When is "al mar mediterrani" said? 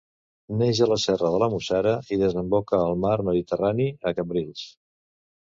2.87-3.87